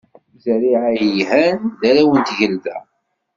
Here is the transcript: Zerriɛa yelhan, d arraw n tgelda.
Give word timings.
Zerriɛa 0.43 0.89
yelhan, 0.99 1.59
d 1.79 1.81
arraw 1.89 2.11
n 2.15 2.21
tgelda. 2.27 2.77